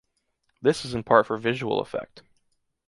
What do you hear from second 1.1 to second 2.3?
for visual effect.